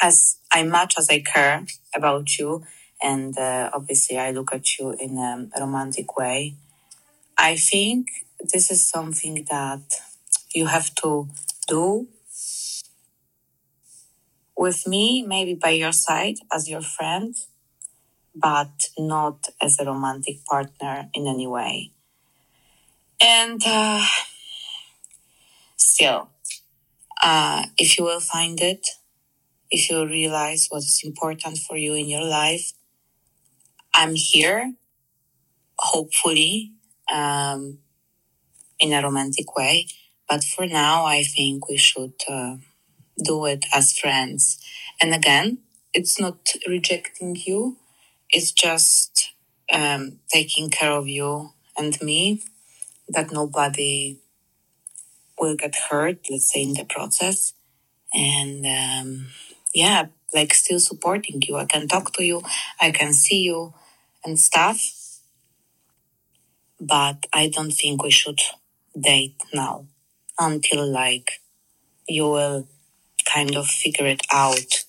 As 0.00 0.36
I 0.52 0.62
much 0.62 0.94
as 0.98 1.08
I 1.10 1.18
care 1.20 1.66
about 1.96 2.38
you, 2.38 2.62
and 3.02 3.36
uh, 3.36 3.70
obviously 3.72 4.16
I 4.16 4.30
look 4.30 4.54
at 4.54 4.78
you 4.78 4.92
in 4.92 5.18
a 5.18 5.48
romantic 5.60 6.16
way, 6.16 6.54
I 7.36 7.56
think 7.56 8.08
this 8.52 8.70
is 8.70 8.88
something 8.88 9.46
that 9.50 9.82
you 10.54 10.66
have 10.66 10.94
to 10.96 11.28
do 11.66 12.06
with 14.56 14.86
me, 14.86 15.22
maybe 15.22 15.54
by 15.54 15.70
your 15.70 15.92
side 15.92 16.36
as 16.52 16.68
your 16.68 16.80
friend, 16.82 17.34
but 18.34 18.72
not 18.98 19.48
as 19.60 19.78
a 19.78 19.84
romantic 19.84 20.44
partner 20.44 21.08
in 21.14 21.26
any 21.26 21.46
way. 21.46 21.92
And 23.20 23.60
uh, 23.66 24.04
still, 25.76 26.30
uh, 27.22 27.66
if 27.78 27.98
you 27.98 28.04
will 28.04 28.20
find 28.20 28.60
it, 28.60 28.86
if 29.70 29.90
you 29.90 30.06
realize 30.06 30.66
what 30.68 30.78
is 30.78 31.00
important 31.04 31.58
for 31.58 31.76
you 31.76 31.94
in 31.94 32.08
your 32.08 32.24
life, 32.24 32.72
I'm 33.94 34.14
here, 34.14 34.74
hopefully, 35.78 36.72
um, 37.12 37.78
in 38.78 38.92
a 38.92 39.02
romantic 39.02 39.56
way. 39.56 39.86
But 40.28 40.42
for 40.44 40.66
now, 40.66 41.04
I 41.04 41.22
think 41.22 41.68
we 41.68 41.76
should. 41.76 42.14
Uh, 42.28 42.56
do 43.22 43.46
it 43.46 43.64
as 43.74 43.98
friends. 43.98 44.58
And 45.00 45.14
again, 45.14 45.58
it's 45.92 46.20
not 46.20 46.38
rejecting 46.66 47.36
you, 47.46 47.76
it's 48.30 48.52
just 48.52 49.32
um, 49.72 50.18
taking 50.32 50.70
care 50.70 50.92
of 50.92 51.08
you 51.08 51.50
and 51.76 52.00
me, 52.02 52.42
that 53.08 53.32
nobody 53.32 54.18
will 55.38 55.56
get 55.56 55.74
hurt, 55.90 56.18
let's 56.30 56.52
say, 56.52 56.62
in 56.62 56.74
the 56.74 56.84
process. 56.84 57.54
And 58.14 58.66
um, 58.66 59.28
yeah, 59.74 60.06
like 60.34 60.54
still 60.54 60.80
supporting 60.80 61.42
you. 61.46 61.56
I 61.56 61.66
can 61.66 61.88
talk 61.88 62.12
to 62.14 62.24
you, 62.24 62.42
I 62.80 62.90
can 62.92 63.12
see 63.12 63.42
you 63.42 63.74
and 64.24 64.38
stuff. 64.38 64.80
But 66.80 67.26
I 67.32 67.48
don't 67.48 67.72
think 67.72 68.02
we 68.02 68.10
should 68.10 68.40
date 68.98 69.36
now 69.52 69.86
until 70.38 70.86
like 70.86 71.40
you 72.08 72.24
will 72.24 72.68
kind 73.34 73.56
of 73.56 73.66
figure 73.66 74.06
it 74.06 74.22
out. 74.32 74.84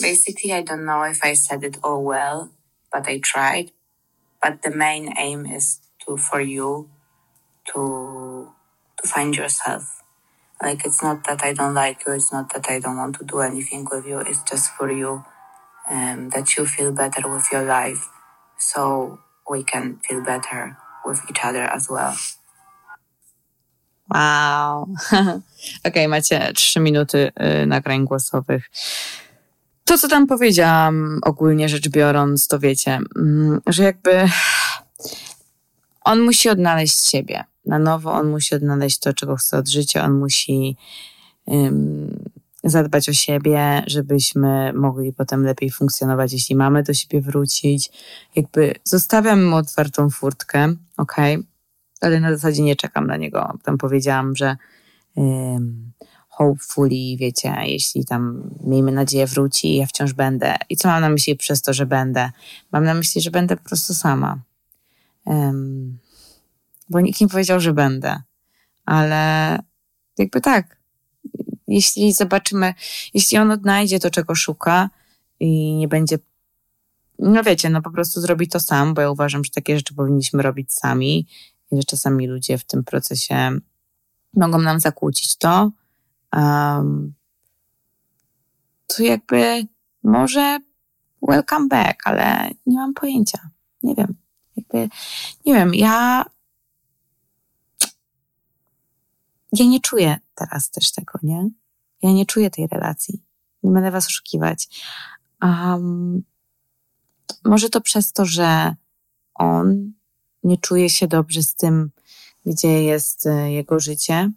Basically, 0.00 0.52
I 0.52 0.62
don't 0.62 0.84
know 0.84 1.02
if 1.02 1.20
I 1.22 1.34
said 1.34 1.62
it 1.64 1.78
all 1.82 2.02
well, 2.02 2.50
but 2.92 3.06
I 3.06 3.18
tried. 3.18 3.72
But 4.42 4.62
the 4.62 4.70
main 4.70 5.12
aim 5.18 5.46
is 5.46 5.80
to 6.06 6.16
for 6.16 6.40
you 6.40 6.88
to 7.72 8.52
to 9.00 9.08
find 9.08 9.36
yourself. 9.36 10.02
Like 10.62 10.84
it's 10.84 11.02
not 11.02 11.24
that 11.24 11.42
I 11.44 11.52
don't 11.52 11.74
like 11.74 12.04
you, 12.06 12.14
it's 12.14 12.32
not 12.32 12.52
that 12.54 12.68
I 12.68 12.80
don't 12.80 12.96
want 12.96 13.16
to 13.18 13.24
do 13.24 13.40
anything 13.40 13.86
with 13.90 14.06
you, 14.06 14.18
it's 14.18 14.42
just 14.42 14.72
for 14.72 14.90
you 14.90 15.24
um, 15.88 16.30
that 16.30 16.56
you 16.56 16.66
feel 16.66 16.92
better 16.92 17.28
with 17.28 17.46
your 17.52 17.64
life 17.64 18.08
so 18.58 19.20
we 19.48 19.62
can 19.62 19.98
feel 19.98 20.22
better 20.22 20.76
with 21.04 21.20
each 21.30 21.38
other 21.42 21.62
as 21.62 21.88
well. 21.88 22.16
Wow. 24.14 24.88
Okej, 25.88 26.08
macie 26.08 26.52
trzy 26.54 26.80
minuty 26.80 27.32
y, 27.62 27.66
nagrań 27.66 28.04
głosowych. 28.04 28.70
To, 29.84 29.98
co 29.98 30.08
tam 30.08 30.26
powiedziałam, 30.26 31.18
ogólnie 31.22 31.68
rzecz 31.68 31.88
biorąc, 31.88 32.48
to 32.48 32.58
wiecie, 32.58 32.98
mm, 33.16 33.60
że 33.66 33.82
jakby 33.82 34.28
on 36.04 36.20
musi 36.20 36.48
odnaleźć 36.48 37.06
siebie. 37.06 37.44
Na 37.66 37.78
nowo 37.78 38.12
on 38.12 38.30
musi 38.30 38.54
odnaleźć 38.54 38.98
to, 38.98 39.12
czego 39.12 39.36
chce 39.36 39.58
od 39.58 39.68
życia. 39.68 40.04
On 40.04 40.12
musi 40.12 40.76
ym, 41.52 42.30
zadbać 42.64 43.08
o 43.08 43.12
siebie, 43.12 43.82
żebyśmy 43.86 44.72
mogli 44.72 45.12
potem 45.12 45.44
lepiej 45.44 45.70
funkcjonować, 45.70 46.32
jeśli 46.32 46.56
mamy 46.56 46.82
do 46.82 46.94
siebie 46.94 47.20
wrócić. 47.20 47.90
Jakby 48.36 48.74
zostawiam 48.84 49.44
mu 49.44 49.56
otwartą 49.56 50.10
furtkę, 50.10 50.74
okej, 50.96 51.36
okay? 51.36 51.57
Ale 52.00 52.20
na 52.20 52.34
zasadzie 52.34 52.62
nie 52.62 52.76
czekam 52.76 53.06
na 53.06 53.16
niego. 53.16 53.58
Tam 53.62 53.78
powiedziałam, 53.78 54.36
że 54.36 54.56
um, 55.14 55.92
hopefully, 56.28 57.16
wiecie, 57.16 57.54
jeśli 57.62 58.04
tam 58.04 58.50
miejmy 58.64 58.92
nadzieję 58.92 59.26
wróci, 59.26 59.76
ja 59.76 59.86
wciąż 59.86 60.12
będę. 60.12 60.56
I 60.68 60.76
co 60.76 60.88
mam 60.88 61.00
na 61.00 61.08
myśli 61.08 61.36
przez 61.36 61.62
to, 61.62 61.72
że 61.74 61.86
będę? 61.86 62.30
Mam 62.72 62.84
na 62.84 62.94
myśli, 62.94 63.20
że 63.20 63.30
będę 63.30 63.56
po 63.56 63.64
prostu 63.64 63.94
sama. 63.94 64.38
Bo 66.90 67.00
nikt 67.00 67.20
nie 67.20 67.28
powiedział, 67.28 67.60
że 67.60 67.72
będę. 67.72 68.22
Ale 68.84 69.58
jakby 70.18 70.40
tak, 70.40 70.76
jeśli 71.68 72.12
zobaczymy, 72.12 72.74
jeśli 73.14 73.38
on 73.38 73.50
odnajdzie 73.50 74.00
to, 74.00 74.10
czego 74.10 74.34
szuka 74.34 74.90
i 75.40 75.74
nie 75.74 75.88
będzie, 75.88 76.18
no 77.18 77.42
wiecie, 77.42 77.70
no 77.70 77.82
po 77.82 77.90
prostu 77.90 78.20
zrobi 78.20 78.48
to 78.48 78.60
sam, 78.60 78.94
bo 78.94 79.00
ja 79.00 79.10
uważam, 79.10 79.44
że 79.44 79.50
takie 79.50 79.76
rzeczy 79.76 79.94
powinniśmy 79.94 80.42
robić 80.42 80.72
sami 80.72 81.26
i 81.70 81.76
że 81.76 81.82
czasami 81.82 82.26
ludzie 82.26 82.58
w 82.58 82.64
tym 82.64 82.84
procesie 82.84 83.58
mogą 84.34 84.58
nam 84.58 84.80
zakłócić 84.80 85.36
to, 85.36 85.70
um, 86.32 87.14
to 88.86 89.02
jakby 89.02 89.66
może 90.02 90.58
welcome 91.22 91.68
back, 91.68 92.06
ale 92.06 92.50
nie 92.66 92.76
mam 92.76 92.94
pojęcia. 92.94 93.50
Nie 93.82 93.94
wiem. 93.94 94.14
Jakby, 94.56 94.88
nie 95.46 95.54
wiem, 95.54 95.74
ja 95.74 96.24
ja 99.52 99.64
nie 99.64 99.80
czuję 99.80 100.18
teraz 100.34 100.70
też 100.70 100.92
tego, 100.92 101.18
nie? 101.22 101.48
Ja 102.02 102.12
nie 102.12 102.26
czuję 102.26 102.50
tej 102.50 102.66
relacji. 102.66 103.22
Nie 103.62 103.70
będę 103.70 103.90
was 103.90 104.06
oszukiwać. 104.06 104.68
Um, 105.42 106.22
może 107.44 107.68
to 107.68 107.80
przez 107.80 108.12
to, 108.12 108.24
że 108.24 108.74
on 109.34 109.92
nie 110.44 110.58
czuje 110.58 110.90
się 110.90 111.08
dobrze 111.08 111.42
z 111.42 111.54
tym, 111.54 111.90
gdzie 112.46 112.82
jest 112.82 113.26
e, 113.26 113.52
jego 113.52 113.80
życie. 113.80 114.30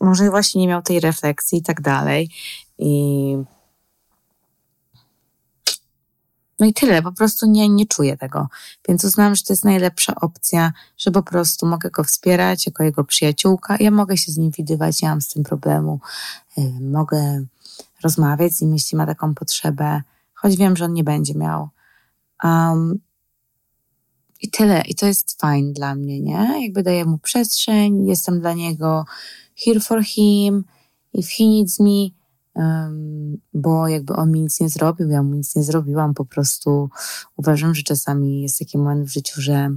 Może 0.00 0.30
właśnie 0.30 0.60
nie 0.60 0.68
miał 0.68 0.82
tej 0.82 1.00
refleksji 1.00 1.58
i 1.58 1.62
tak 1.62 1.80
dalej. 1.80 2.30
I 2.78 3.36
no 6.58 6.66
i 6.66 6.72
tyle, 6.72 7.02
po 7.02 7.12
prostu 7.12 7.46
nie, 7.46 7.68
nie 7.68 7.86
czuję 7.86 8.16
tego. 8.16 8.48
Więc 8.88 9.04
uznałam, 9.04 9.34
że 9.34 9.42
to 9.42 9.52
jest 9.52 9.64
najlepsza 9.64 10.14
opcja, 10.14 10.72
że 10.98 11.10
po 11.10 11.22
prostu 11.22 11.66
mogę 11.66 11.90
go 11.90 12.04
wspierać 12.04 12.66
jako 12.66 12.82
jego 12.82 13.04
przyjaciółka. 13.04 13.76
Ja 13.80 13.90
mogę 13.90 14.16
się 14.16 14.32
z 14.32 14.36
nim 14.36 14.50
widywać, 14.50 15.02
nie 15.02 15.08
mam 15.08 15.20
z 15.20 15.28
tym 15.28 15.42
problemu. 15.42 16.00
Y, 16.58 16.80
mogę 16.80 17.44
rozmawiać 18.02 18.52
z 18.52 18.60
nim, 18.60 18.72
jeśli 18.72 18.98
ma 18.98 19.06
taką 19.06 19.34
potrzebę, 19.34 20.02
choć 20.34 20.56
wiem, 20.56 20.76
że 20.76 20.84
on 20.84 20.92
nie 20.92 21.04
będzie 21.04 21.34
miał. 21.34 21.68
Um, 22.44 22.98
I 24.40 24.50
tyle. 24.50 24.82
I 24.88 24.94
to 24.94 25.06
jest 25.06 25.40
fajne 25.40 25.72
dla 25.72 25.94
mnie, 25.94 26.20
nie? 26.20 26.62
Jakby 26.62 26.82
daję 26.82 27.04
mu 27.04 27.18
przestrzeń, 27.18 28.06
jestem 28.06 28.40
dla 28.40 28.52
niego 28.52 29.04
here 29.64 29.80
for 29.80 30.04
him. 30.04 30.64
If 31.12 31.28
he 31.38 31.44
needs 31.44 31.80
me, 31.80 32.08
um, 32.54 33.40
bo 33.54 33.88
jakby 33.88 34.14
on 34.14 34.32
mi 34.32 34.40
nic 34.40 34.60
nie 34.60 34.68
zrobił, 34.68 35.10
ja 35.10 35.22
mu 35.22 35.34
nic 35.34 35.56
nie 35.56 35.62
zrobiłam, 35.62 36.14
po 36.14 36.24
prostu 36.24 36.90
uważam, 37.36 37.74
że 37.74 37.82
czasami 37.82 38.42
jest 38.42 38.58
taki 38.58 38.78
moment 38.78 39.08
w 39.08 39.12
życiu, 39.12 39.40
że 39.40 39.70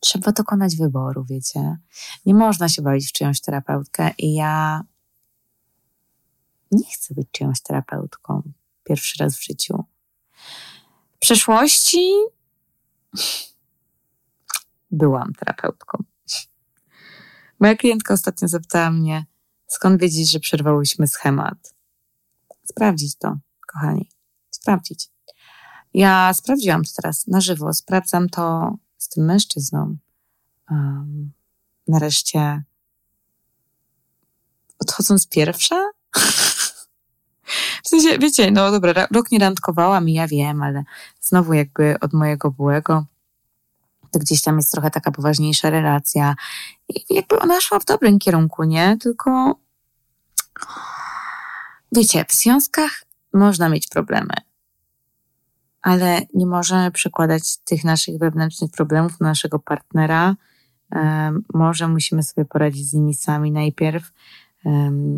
trzeba 0.00 0.32
dokonać 0.32 0.76
wyboru, 0.76 1.24
wiecie. 1.24 1.76
Nie 2.26 2.34
można 2.34 2.68
się 2.68 2.82
bawić 2.82 3.08
w 3.08 3.12
czyjąś 3.12 3.40
terapeutkę 3.40 4.10
i 4.18 4.34
ja 4.34 4.82
nie 6.72 6.90
chcę 6.94 7.14
być 7.14 7.28
czyjąś 7.32 7.60
terapeutką 7.60 8.42
pierwszy 8.84 9.24
raz 9.24 9.36
w 9.36 9.44
życiu. 9.44 9.84
W 11.16 11.18
przeszłości 11.18 12.10
byłam 14.90 15.32
terapeutką. 15.32 16.04
Moja 17.60 17.76
klientka 17.76 18.14
ostatnio 18.14 18.48
zapytała 18.48 18.90
mnie, 18.90 19.26
Skąd 19.68 20.00
wiedzieć, 20.00 20.30
że 20.30 20.40
przerwałyśmy 20.40 21.08
schemat? 21.08 21.74
Sprawdzić 22.64 23.16
to, 23.16 23.36
kochani. 23.72 24.10
Sprawdzić. 24.50 25.10
Ja 25.94 26.34
sprawdziłam 26.34 26.84
to 26.84 26.90
teraz 26.96 27.26
na 27.26 27.40
żywo. 27.40 27.74
Sprawdzam 27.74 28.28
to 28.28 28.74
z 28.98 29.08
tym 29.08 29.24
mężczyzną. 29.24 29.96
Um, 30.70 31.32
nareszcie 31.88 32.62
odchodząc 34.78 35.28
pierwsza? 35.28 35.76
W 37.88 37.90
sensie, 37.90 38.18
wiecie, 38.18 38.50
no 38.50 38.70
dobra, 38.70 39.06
rok 39.10 39.30
nie 39.30 39.38
randkowałam 39.38 40.08
i 40.08 40.12
ja 40.12 40.28
wiem, 40.28 40.62
ale 40.62 40.84
znowu 41.20 41.52
jakby 41.52 41.96
od 42.00 42.12
mojego 42.12 42.50
byłego 42.50 43.04
to 44.10 44.18
gdzieś 44.18 44.42
tam 44.42 44.56
jest 44.56 44.72
trochę 44.72 44.90
taka 44.90 45.10
poważniejsza 45.10 45.70
relacja. 45.70 46.34
I 46.88 47.14
jakby 47.14 47.38
ona 47.38 47.60
szła 47.60 47.78
w 47.78 47.84
dobrym 47.84 48.18
kierunku, 48.18 48.64
nie? 48.64 48.96
Tylko 49.00 49.54
wiecie, 51.92 52.24
w 52.28 52.34
związkach 52.34 53.04
można 53.32 53.68
mieć 53.68 53.86
problemy, 53.86 54.34
ale 55.82 56.20
nie 56.34 56.46
możemy 56.46 56.90
przekładać 56.90 57.56
tych 57.56 57.84
naszych 57.84 58.18
wewnętrznych 58.18 58.70
problemów 58.70 59.20
na 59.20 59.26
naszego 59.26 59.58
partnera. 59.58 60.36
Może 61.54 61.88
musimy 61.88 62.22
sobie 62.22 62.44
poradzić 62.44 62.88
z 62.88 62.92
nimi 62.92 63.14
sami 63.14 63.52
najpierw, 63.52 64.12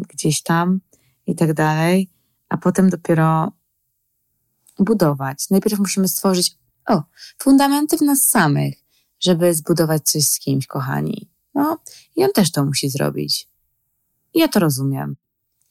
gdzieś 0.09 0.43
tam 0.43 0.81
i 1.27 1.35
tak 1.35 1.53
dalej, 1.55 2.11
a 2.51 2.57
potem 2.57 2.91
dopiero 2.91 3.53
budować. 4.79 5.51
Najpierw 5.51 5.79
musimy 5.79 6.09
stworzyć 6.09 6.59
o, 6.89 7.03
fundamenty 7.39 7.97
w 7.97 8.01
nas 8.01 8.23
samych, 8.23 8.75
żeby 9.21 9.55
zbudować 9.55 10.03
coś 10.03 10.25
z 10.25 10.39
kimś, 10.39 10.67
kochani. 10.67 11.31
No, 11.55 11.79
i 12.17 12.25
on 12.25 12.33
też 12.33 12.53
to 12.53 12.65
musi 12.65 12.91
zrobić. 12.91 13.49
Ja 14.35 14.49
to 14.49 14.61
rozumiem. 14.61 15.17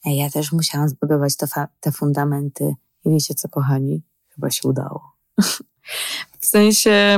Ja 0.04 0.30
też 0.30 0.52
musiałam 0.52 0.88
zbudować 0.88 1.34
te 1.80 1.92
fundamenty. 1.92 2.74
I 3.04 3.10
wiecie 3.10 3.34
co, 3.34 3.48
kochani? 3.48 4.02
Chyba 4.28 4.50
się 4.50 4.68
udało. 4.68 5.16
w 6.40 6.46
sensie, 6.46 7.16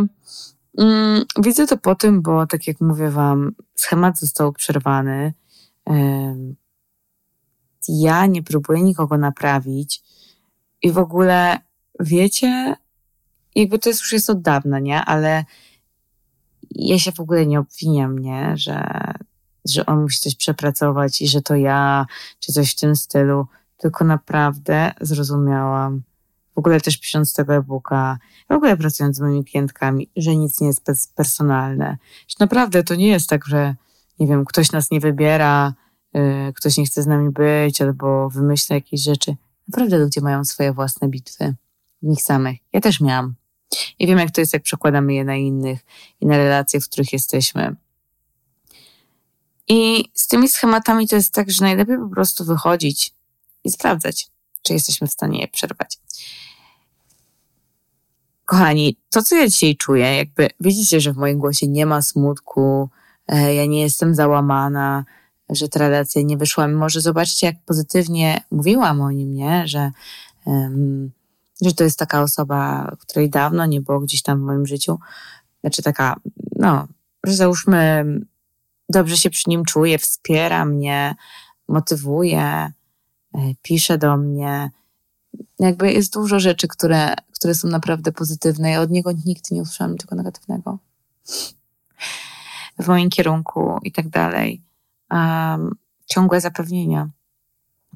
mm, 0.78 1.24
widzę 1.42 1.66
to 1.66 1.76
po 1.76 1.94
tym, 1.94 2.22
bo 2.22 2.46
tak 2.46 2.66
jak 2.66 2.80
mówię 2.80 3.10
wam, 3.10 3.54
schemat 3.74 4.18
został 4.18 4.52
przerwany. 4.52 5.34
Ja 7.88 8.26
nie 8.26 8.42
próbuję 8.42 8.82
nikogo 8.82 9.18
naprawić. 9.18 10.02
I 10.82 10.92
w 10.92 10.98
ogóle, 10.98 11.58
wiecie, 12.00 12.76
jakby 13.54 13.78
to 13.78 13.88
jest 13.88 14.00
już 14.00 14.12
jest 14.12 14.30
od 14.30 14.42
dawna, 14.42 14.78
nie? 14.78 15.04
Ale 15.04 15.44
ja 16.70 16.98
się 16.98 17.12
w 17.12 17.20
ogóle 17.20 17.46
nie 17.46 17.60
obwiniam, 17.60 18.18
nie? 18.18 18.52
Że, 18.56 18.84
że 19.64 19.86
on 19.86 20.02
musi 20.02 20.20
coś 20.20 20.34
przepracować 20.34 21.22
i 21.22 21.28
że 21.28 21.42
to 21.42 21.54
ja, 21.54 22.06
czy 22.40 22.52
coś 22.52 22.72
w 22.72 22.80
tym 22.80 22.96
stylu. 22.96 23.46
Tylko 23.76 24.04
naprawdę 24.04 24.92
zrozumiałam, 25.00 26.02
w 26.54 26.58
ogóle 26.58 26.80
też 26.80 26.98
pisząc 26.98 27.34
tego 27.34 27.54
e-booka, 27.54 28.18
w 28.48 28.52
ogóle 28.52 28.76
pracując 28.76 29.16
z 29.16 29.20
moimi 29.20 29.44
klientkami, 29.44 30.10
że 30.16 30.36
nic 30.36 30.60
nie 30.60 30.66
jest 30.66 31.14
personalne. 31.14 31.98
Że 32.28 32.36
naprawdę 32.40 32.82
to 32.82 32.94
nie 32.94 33.08
jest 33.08 33.28
tak, 33.28 33.46
że 33.46 33.74
nie 34.18 34.26
wiem, 34.26 34.44
ktoś 34.44 34.72
nas 34.72 34.90
nie 34.90 35.00
wybiera, 35.00 35.74
ktoś 36.54 36.76
nie 36.76 36.84
chce 36.84 37.02
z 37.02 37.06
nami 37.06 37.30
być 37.30 37.82
albo 37.82 38.30
wymyśla 38.30 38.76
jakieś 38.76 39.00
rzeczy. 39.00 39.36
Naprawdę 39.68 39.98
ludzie 39.98 40.20
mają 40.20 40.44
swoje 40.44 40.72
własne 40.72 41.08
bitwy 41.08 41.54
w 42.02 42.06
nich 42.06 42.22
samych. 42.22 42.58
Ja 42.72 42.80
też 42.80 43.00
miałam. 43.00 43.34
I 43.98 44.06
wiem, 44.06 44.18
jak 44.18 44.30
to 44.30 44.40
jest, 44.40 44.52
jak 44.52 44.62
przekładamy 44.62 45.14
je 45.14 45.24
na 45.24 45.36
innych 45.36 45.80
i 46.20 46.26
na 46.26 46.36
relacje, 46.36 46.80
w 46.80 46.88
których 46.88 47.12
jesteśmy. 47.12 47.76
I 49.68 50.04
z 50.14 50.26
tymi 50.26 50.48
schematami 50.48 51.08
to 51.08 51.16
jest 51.16 51.34
tak, 51.34 51.50
że 51.50 51.64
najlepiej 51.64 51.98
po 51.98 52.08
prostu 52.08 52.44
wychodzić 52.44 53.14
i 53.64 53.70
sprawdzać, 53.70 54.30
czy 54.62 54.72
jesteśmy 54.72 55.06
w 55.06 55.12
stanie 55.12 55.40
je 55.40 55.48
przerwać. 55.48 55.98
Kochani, 58.44 58.96
to 59.10 59.22
co 59.22 59.36
ja 59.36 59.48
dzisiaj 59.48 59.76
czuję, 59.76 60.16
jakby 60.16 60.48
widzicie, 60.60 61.00
że 61.00 61.12
w 61.12 61.16
moim 61.16 61.38
głosie 61.38 61.68
nie 61.68 61.86
ma 61.86 62.02
smutku, 62.02 62.90
e, 63.28 63.54
ja 63.54 63.66
nie 63.66 63.80
jestem 63.80 64.14
załamana, 64.14 65.04
że 65.52 65.68
ta 65.68 65.78
relacja 65.78 66.22
nie 66.22 66.36
wyszła. 66.36 66.68
Może 66.68 67.00
zobaczcie, 67.00 67.46
jak 67.46 67.56
pozytywnie 67.66 68.40
mówiłam 68.50 69.00
o 69.00 69.10
nim, 69.10 69.34
nie? 69.34 69.68
Że, 69.68 69.90
um, 70.44 71.10
że 71.62 71.72
to 71.72 71.84
jest 71.84 71.98
taka 71.98 72.22
osoba, 72.22 72.92
której 73.00 73.30
dawno 73.30 73.66
nie 73.66 73.80
było 73.80 74.00
gdzieś 74.00 74.22
tam 74.22 74.40
w 74.40 74.42
moim 74.42 74.66
życiu. 74.66 74.98
Znaczy 75.60 75.82
taka, 75.82 76.16
no, 76.56 76.86
że 77.24 77.34
załóżmy, 77.34 78.04
dobrze 78.88 79.16
się 79.16 79.30
przy 79.30 79.50
nim 79.50 79.64
czuję, 79.64 79.98
wspiera 79.98 80.64
mnie, 80.64 81.14
motywuje, 81.68 82.42
e, 82.42 82.72
pisze 83.62 83.98
do 83.98 84.16
mnie. 84.16 84.70
Jakby 85.58 85.92
jest 85.92 86.12
dużo 86.12 86.40
rzeczy, 86.40 86.68
które, 86.68 87.14
które 87.32 87.54
są 87.54 87.68
naprawdę 87.68 88.12
pozytywne. 88.12 88.70
Ja 88.70 88.80
od 88.80 88.90
niego 88.90 89.12
nigdy 89.12 89.54
nie 89.54 89.62
usłyszałam 89.62 89.92
niczego 89.92 90.16
negatywnego 90.16 90.78
w 92.78 92.88
moim 92.88 93.10
kierunku 93.10 93.78
i 93.82 93.92
tak 93.92 94.08
dalej. 94.08 94.62
Um, 95.12 95.76
ciągłe 96.06 96.40
zapewnienia, 96.40 97.08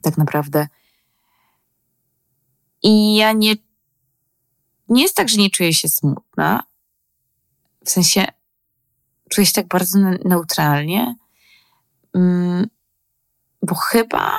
tak 0.03 0.19
naprawdę. 0.19 0.69
I 2.83 3.15
ja 3.15 3.33
nie, 3.33 3.55
nie 4.89 5.03
jest 5.03 5.17
tak, 5.17 5.29
że 5.29 5.37
nie 5.37 5.51
czuję 5.51 5.75
się 5.75 5.89
smutna. 5.89 6.63
W 7.85 7.91
sensie 7.91 8.27
czuję 9.31 9.47
się 9.47 9.53
tak 9.53 9.69
bardzo 9.69 9.99
neutralnie, 10.25 11.17
um, 12.15 12.67
bo 13.63 13.75
chyba 13.75 14.39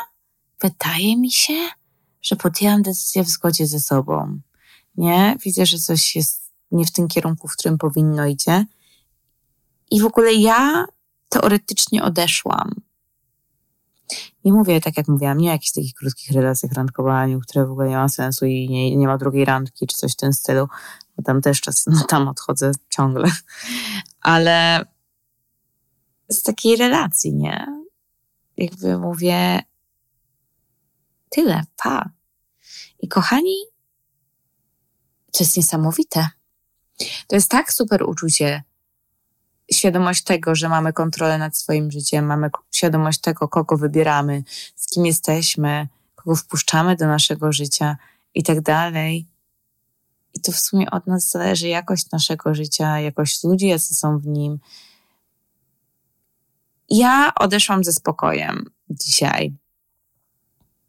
wydaje 0.61 1.17
mi 1.17 1.31
się, 1.31 1.69
że 2.21 2.35
podjęłam 2.35 2.81
decyzję 2.81 3.23
w 3.23 3.29
zgodzie 3.29 3.67
ze 3.67 3.79
sobą. 3.79 4.39
Nie? 4.97 5.37
Widzę, 5.43 5.65
że 5.65 5.79
coś 5.79 6.15
jest 6.15 6.51
nie 6.71 6.85
w 6.85 6.91
tym 6.91 7.07
kierunku, 7.07 7.47
w 7.47 7.53
którym 7.53 7.77
powinno 7.77 8.25
idzie. 8.25 8.65
I 9.91 10.01
w 10.01 10.05
ogóle 10.05 10.33
ja 10.33 10.85
teoretycznie 11.29 12.03
odeszłam. 12.03 12.71
Nie 14.45 14.53
mówię 14.53 14.81
tak, 14.81 14.97
jak 14.97 15.07
mówiłam, 15.07 15.37
nie 15.37 15.49
o 15.49 15.51
jakichś 15.51 15.71
takich 15.71 15.93
krótkich 15.93 16.31
relacjach, 16.31 16.71
randkowaniu, 16.71 17.39
które 17.39 17.65
w 17.65 17.71
ogóle 17.71 17.89
nie 17.89 17.95
ma 17.95 18.09
sensu 18.09 18.45
i 18.45 18.69
nie, 18.69 18.95
nie 18.95 19.07
ma 19.07 19.17
drugiej 19.17 19.45
randki, 19.45 19.87
czy 19.87 19.97
coś 19.97 20.13
w 20.13 20.15
tym 20.15 20.33
stylu, 20.33 20.67
bo 21.17 21.23
tam 21.23 21.41
też 21.41 21.61
czas, 21.61 21.85
no 21.87 22.03
tam 22.03 22.27
odchodzę 22.27 22.71
ciągle. 22.89 23.31
Ale 24.21 24.85
z 26.29 26.41
takiej 26.41 26.75
relacji, 26.75 27.35
nie? 27.35 27.83
Jakby 28.57 28.97
mówię, 28.97 29.61
tyle, 31.29 31.63
pa. 31.83 32.09
I 32.99 33.07
kochani, 33.07 33.55
to 35.31 35.43
jest 35.43 35.57
niesamowite. 35.57 36.29
To 37.27 37.35
jest 37.35 37.49
tak 37.49 37.73
super 37.73 38.03
uczucie, 38.03 38.63
świadomość 39.71 40.23
tego, 40.23 40.55
że 40.55 40.69
mamy 40.69 40.93
kontrolę 40.93 41.37
nad 41.37 41.57
swoim 41.57 41.91
życiem, 41.91 42.25
mamy 42.25 42.49
świadomość 42.71 43.21
tego, 43.21 43.47
kogo 43.47 43.77
wybieramy, 43.77 44.43
z 44.75 44.87
kim 44.87 45.05
jesteśmy, 45.05 45.87
kogo 46.15 46.35
wpuszczamy 46.35 46.95
do 46.95 47.07
naszego 47.07 47.51
życia 47.53 47.97
i 48.33 48.43
tak 48.43 48.61
dalej. 48.61 49.27
I 50.33 50.41
to 50.41 50.51
w 50.51 50.59
sumie 50.59 50.91
od 50.91 51.07
nas 51.07 51.29
zależy 51.29 51.67
jakość 51.67 52.11
naszego 52.11 52.55
życia, 52.55 52.99
jakość 52.99 53.43
ludzi, 53.43 53.67
jacy 53.67 53.95
są 53.95 54.19
w 54.19 54.27
nim. 54.27 54.59
Ja 56.89 57.31
odeszłam 57.35 57.83
ze 57.83 57.93
spokojem 57.93 58.65
dzisiaj. 58.89 59.57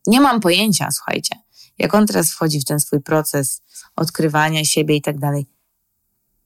Nie 0.07 0.21
mam 0.21 0.41
pojęcia, 0.41 0.91
słuchajcie, 0.91 1.37
jak 1.79 1.95
on 1.95 2.07
teraz 2.07 2.31
wchodzi 2.31 2.61
w 2.61 2.65
ten 2.65 2.81
swój 2.81 3.01
proces 3.01 3.63
odkrywania 3.97 4.65
siebie 4.65 4.97
i 4.97 5.03
tak 5.03 5.19
dalej. 5.19 5.47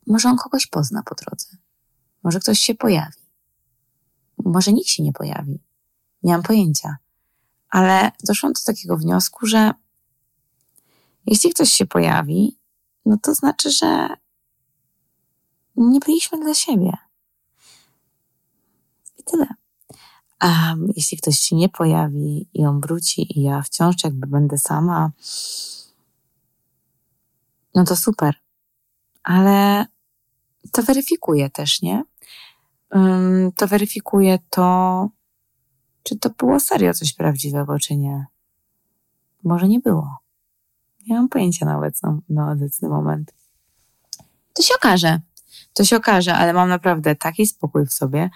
Może 0.06 0.28
on 0.28 0.36
kogoś 0.36 0.66
pozna 0.66 1.02
po 1.02 1.14
drodze. 1.14 1.61
Może 2.22 2.40
ktoś 2.40 2.58
się 2.58 2.74
pojawi. 2.74 3.22
Może 4.44 4.72
nikt 4.72 4.88
się 4.88 5.02
nie 5.02 5.12
pojawi. 5.12 5.60
Nie 6.22 6.32
mam 6.32 6.42
pojęcia. 6.42 6.96
Ale 7.68 8.12
doszłam 8.24 8.52
do 8.52 8.60
takiego 8.66 8.96
wniosku, 8.96 9.46
że 9.46 9.70
jeśli 11.26 11.50
ktoś 11.50 11.72
się 11.72 11.86
pojawi, 11.86 12.58
no 13.06 13.16
to 13.22 13.34
znaczy, 13.34 13.70
że 13.70 14.08
nie 15.76 16.00
byliśmy 16.00 16.40
dla 16.40 16.54
siebie. 16.54 16.92
I 19.18 19.24
tyle. 19.24 19.46
A 20.38 20.74
jeśli 20.96 21.18
ktoś 21.18 21.38
się 21.38 21.56
nie 21.56 21.68
pojawi 21.68 22.48
i 22.54 22.66
on 22.66 22.80
wróci 22.80 23.38
i 23.38 23.42
ja 23.42 23.62
wciąż 23.62 24.04
jakby 24.04 24.26
będę 24.26 24.58
sama, 24.58 25.10
no 27.74 27.84
to 27.84 27.96
super. 27.96 28.34
Ale 29.22 29.86
to 30.72 30.82
weryfikuje 30.82 31.50
też, 31.50 31.82
nie? 31.82 32.04
To 33.56 33.66
weryfikuje 33.66 34.38
to, 34.50 35.08
czy 36.02 36.18
to 36.18 36.30
było 36.30 36.60
serio 36.60 36.94
coś 36.94 37.12
prawdziwego, 37.12 37.78
czy 37.78 37.96
nie. 37.96 38.26
Może 39.44 39.68
nie 39.68 39.80
było. 39.80 40.18
Nie 41.06 41.16
mam 41.16 41.28
pojęcia 41.28 41.66
na, 41.66 41.78
obecną, 41.78 42.20
na 42.28 42.52
obecny 42.52 42.88
moment. 42.88 43.34
To 44.52 44.62
się 44.62 44.74
okaże. 44.76 45.20
To 45.72 45.84
się 45.84 45.96
okaże, 45.96 46.34
ale 46.34 46.52
mam 46.52 46.68
naprawdę 46.68 47.16
taki 47.16 47.46
spokój 47.46 47.86
w 47.86 47.92
sobie. 47.92 48.30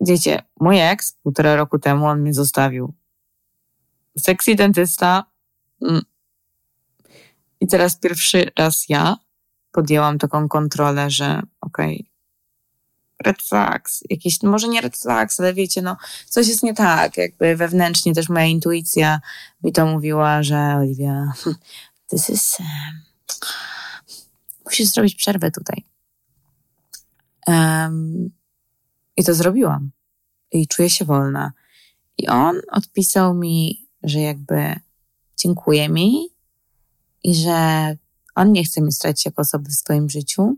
Wiecie, 0.00 0.42
mój 0.60 0.80
ex 0.80 1.12
półtora 1.12 1.56
roku 1.56 1.78
temu 1.78 2.06
on 2.06 2.20
mnie 2.20 2.34
zostawił. 2.34 2.94
Sexy 4.18 4.54
dentysta. 4.54 5.24
Mm. 5.82 6.02
I 7.60 7.66
teraz 7.66 7.96
pierwszy 7.96 8.50
raz 8.58 8.88
ja 8.88 9.16
podjęłam 9.72 10.18
taką 10.18 10.48
kontrolę, 10.48 11.10
że 11.10 11.42
okej, 11.60 11.94
okay, 11.94 12.08
red 13.24 13.42
flags, 13.42 14.04
jakieś, 14.10 14.42
może 14.42 14.68
nie 14.68 14.80
red 14.80 14.96
flags, 14.96 15.40
ale 15.40 15.54
wiecie, 15.54 15.82
no, 15.82 15.96
coś 16.28 16.48
jest 16.48 16.62
nie 16.62 16.74
tak, 16.74 17.16
jakby 17.16 17.56
wewnętrznie 17.56 18.14
też 18.14 18.28
moja 18.28 18.44
intuicja 18.44 19.20
mi 19.62 19.72
to 19.72 19.86
mówiła, 19.86 20.42
że 20.42 20.76
Oliwia, 20.76 21.32
this 22.10 22.30
is, 22.30 22.56
musisz 24.64 24.88
zrobić 24.88 25.14
przerwę 25.14 25.50
tutaj. 25.50 25.84
Um, 27.46 28.30
I 29.16 29.24
to 29.24 29.34
zrobiłam. 29.34 29.90
I 30.52 30.68
czuję 30.68 30.90
się 30.90 31.04
wolna. 31.04 31.52
I 32.18 32.28
on 32.28 32.60
odpisał 32.72 33.34
mi, 33.34 33.86
że 34.02 34.20
jakby 34.20 34.74
dziękuję 35.36 35.88
mi 35.88 36.28
i 37.24 37.34
że 37.34 37.96
on 38.38 38.52
nie 38.52 38.64
chce 38.64 38.80
mnie 38.80 38.92
stracić 38.92 39.24
jako 39.24 39.42
osoby 39.42 39.70
w 39.70 39.74
swoim 39.74 40.10
życiu. 40.10 40.56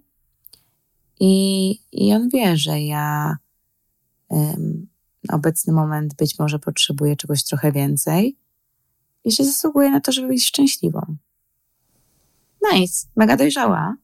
I, 1.20 1.70
i 1.92 2.14
on 2.14 2.28
wie, 2.28 2.56
że 2.56 2.80
ja 2.80 3.36
um, 4.28 4.86
obecny 5.28 5.72
moment 5.72 6.14
być 6.14 6.38
może 6.38 6.58
potrzebuję 6.58 7.16
czegoś 7.16 7.44
trochę 7.44 7.72
więcej 7.72 8.36
i 9.24 9.32
że 9.32 9.44
zasługuję 9.44 9.90
na 9.90 10.00
to, 10.00 10.12
żeby 10.12 10.28
być 10.28 10.44
szczęśliwą. 10.44 11.16
Nice, 12.72 13.06
mega 13.16 13.36
dojrzała. 13.36 13.96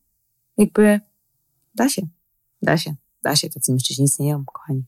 Jakby 0.59 1.01
da 1.75 1.89
się, 1.89 2.03
da 2.63 2.77
się, 2.77 2.95
da 3.23 3.37
się. 3.37 3.51
Tacy 3.51 3.73
mężczyźni 3.73 4.05
istnieją, 4.05 4.45
kochani. 4.45 4.85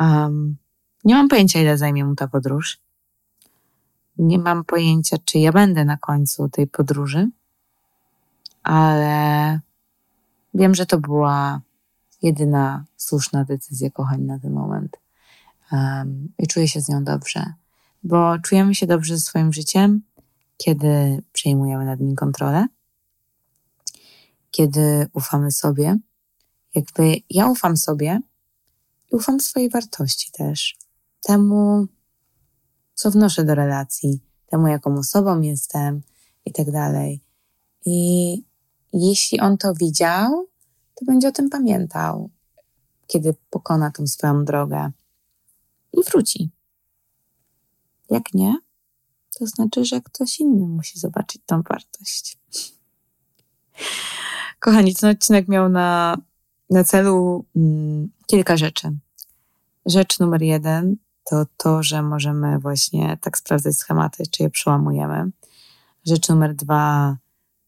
Um, 0.00 0.56
nie 1.04 1.14
mam 1.14 1.28
pojęcia, 1.28 1.60
ile 1.60 1.78
zajmie 1.78 2.04
mu 2.04 2.14
ta 2.14 2.28
podróż. 2.28 2.78
Nie 4.18 4.38
mam 4.38 4.64
pojęcia, 4.64 5.16
czy 5.24 5.38
ja 5.38 5.52
będę 5.52 5.84
na 5.84 5.96
końcu 5.96 6.48
tej 6.48 6.66
podróży 6.66 7.30
ale 8.64 9.60
wiem, 10.54 10.74
że 10.74 10.86
to 10.86 10.98
była 10.98 11.60
jedyna 12.22 12.84
słuszna 12.96 13.44
decyzja, 13.44 13.90
kochani, 13.90 14.24
na 14.24 14.38
ten 14.38 14.52
moment. 14.52 14.96
Um, 15.72 16.28
I 16.38 16.46
czuję 16.46 16.68
się 16.68 16.80
z 16.80 16.88
nią 16.88 17.04
dobrze, 17.04 17.52
bo 18.02 18.38
czujemy 18.38 18.74
się 18.74 18.86
dobrze 18.86 19.16
ze 19.16 19.20
swoim 19.20 19.52
życiem, 19.52 20.02
kiedy 20.56 21.22
przejmujemy 21.32 21.84
nad 21.84 22.00
nim 22.00 22.16
kontrolę, 22.16 22.66
kiedy 24.50 25.06
ufamy 25.12 25.50
sobie. 25.50 25.96
Jakby 26.74 27.16
ja 27.30 27.46
ufam 27.46 27.76
sobie 27.76 28.20
i 29.12 29.16
ufam 29.16 29.40
swojej 29.40 29.70
wartości 29.70 30.32
też, 30.32 30.76
temu, 31.20 31.86
co 32.94 33.10
wnoszę 33.10 33.44
do 33.44 33.54
relacji, 33.54 34.20
temu, 34.46 34.66
jaką 34.66 34.94
osobą 34.94 35.40
jestem 35.40 36.02
i 36.44 36.52
tak 36.52 36.70
dalej. 36.70 37.20
I 37.86 38.42
jeśli 38.94 39.40
on 39.40 39.58
to 39.58 39.74
widział, 39.74 40.46
to 40.94 41.04
będzie 41.04 41.28
o 41.28 41.32
tym 41.32 41.50
pamiętał, 41.50 42.30
kiedy 43.06 43.34
pokona 43.50 43.90
tą 43.90 44.06
swoją 44.06 44.44
drogę 44.44 44.90
i 45.92 46.04
wróci. 46.04 46.50
Jak 48.10 48.34
nie, 48.34 48.58
to 49.38 49.46
znaczy, 49.46 49.84
że 49.84 50.00
ktoś 50.00 50.40
inny 50.40 50.66
musi 50.66 50.98
zobaczyć 50.98 51.42
tą 51.46 51.62
wartość. 51.62 52.38
Kochani, 54.60 54.94
ten 54.94 55.10
odcinek 55.10 55.48
miał 55.48 55.68
na, 55.68 56.16
na 56.70 56.84
celu 56.84 57.44
mm, 57.56 58.08
kilka 58.26 58.56
rzeczy. 58.56 58.98
Rzecz 59.86 60.18
numer 60.20 60.42
jeden 60.42 60.96
to 61.24 61.46
to, 61.56 61.82
że 61.82 62.02
możemy 62.02 62.58
właśnie 62.58 63.18
tak 63.20 63.38
sprawdzać 63.38 63.76
schematy, 63.76 64.24
czy 64.30 64.42
je 64.42 64.50
przełamujemy. 64.50 65.30
Rzecz 66.04 66.28
numer 66.28 66.54
dwa 66.54 67.16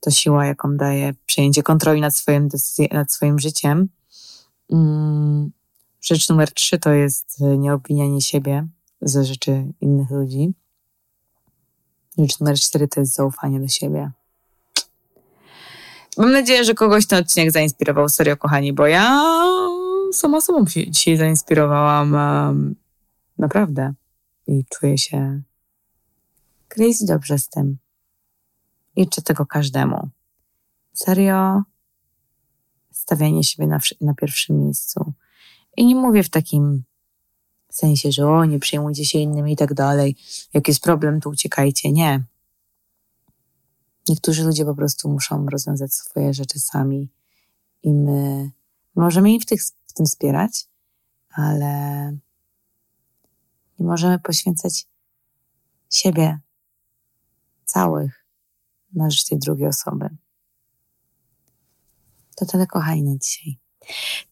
to 0.00 0.10
siła, 0.10 0.46
jaką 0.46 0.76
daje 0.76 1.14
przejęcie 1.26 1.62
kontroli 1.62 2.00
nad 2.00 2.16
swoim, 2.16 2.48
nad 2.92 3.12
swoim 3.12 3.38
życiem. 3.38 3.88
Mm, 4.72 5.50
rzecz 6.02 6.28
numer 6.28 6.52
trzy 6.52 6.78
to 6.78 6.90
jest 6.90 7.40
nieobwinianie 7.40 8.20
siebie 8.20 8.66
za 9.00 9.24
rzeczy 9.24 9.72
innych 9.80 10.10
ludzi. 10.10 10.54
Rzecz 12.18 12.40
numer 12.40 12.56
cztery 12.56 12.88
to 12.88 13.00
jest 13.00 13.14
zaufanie 13.14 13.60
do 13.60 13.68
siebie. 13.68 14.10
Mam 16.16 16.32
nadzieję, 16.32 16.64
że 16.64 16.74
kogoś 16.74 17.06
ten 17.06 17.18
odcinek 17.18 17.50
zainspirował. 17.50 18.08
Serio, 18.08 18.36
kochani, 18.36 18.72
bo 18.72 18.86
ja 18.86 19.22
sama 20.12 20.40
sobą 20.40 20.66
się 20.66 20.90
dzisiaj 20.90 21.16
zainspirowałam. 21.16 22.16
Naprawdę. 23.38 23.94
I 24.46 24.64
czuję 24.70 24.98
się 24.98 25.42
crazy 26.68 27.06
dobrze 27.06 27.38
z 27.38 27.48
tym. 27.48 27.78
I 28.96 29.04
życzę 29.04 29.22
tego 29.22 29.46
każdemu. 29.46 30.08
Serio, 30.94 31.62
stawianie 32.92 33.44
siebie 33.44 33.66
na, 33.66 33.78
na 34.00 34.14
pierwszym 34.14 34.64
miejscu. 34.64 35.12
I 35.76 35.86
nie 35.86 35.94
mówię 35.94 36.22
w 36.22 36.30
takim 36.30 36.82
sensie, 37.68 38.12
że 38.12 38.26
o, 38.26 38.44
nie 38.44 38.58
przejmujcie 38.58 39.04
się 39.04 39.18
innymi 39.18 39.52
i 39.52 39.56
tak 39.56 39.74
dalej. 39.74 40.16
Jak 40.54 40.68
jest 40.68 40.80
problem, 40.80 41.20
to 41.20 41.30
uciekajcie. 41.30 41.92
Nie. 41.92 42.22
Niektórzy 44.08 44.44
ludzie 44.44 44.64
po 44.64 44.74
prostu 44.74 45.08
muszą 45.08 45.46
rozwiązać 45.46 45.94
swoje 45.94 46.34
rzeczy 46.34 46.60
sami 46.60 47.08
i 47.82 47.92
my 47.92 48.50
możemy 48.94 49.32
ich 49.32 49.42
w, 49.42 49.46
tych, 49.46 49.62
w 49.86 49.92
tym 49.92 50.06
wspierać, 50.06 50.66
ale 51.30 52.12
nie 53.78 53.86
możemy 53.86 54.18
poświęcać 54.18 54.86
siebie 55.90 56.38
całych 57.64 58.25
na 58.96 59.10
rzecz 59.10 59.24
tej 59.24 59.38
drugiej 59.38 59.68
osoby. 59.68 60.08
To 62.36 62.46
tyle 62.46 62.66
kochani 62.66 63.02
na 63.02 63.16
dzisiaj. 63.18 63.58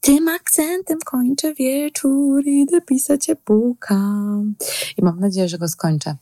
Tym 0.01 0.29
akcentem 0.29 0.99
kończę 1.05 1.55
wieczór, 1.55 2.47
idę 2.47 2.81
pisać 2.81 3.31
e-booka. 3.31 3.97
I 4.97 5.05
mam 5.05 5.21
nadzieję, 5.21 5.49
że 5.49 5.59
go 5.59 5.69
skończę. 5.69 6.17